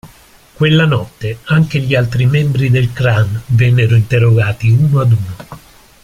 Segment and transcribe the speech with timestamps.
[0.55, 5.35] Quella notte anche gli altri membri del Clan vennero interrogati uno ad uno.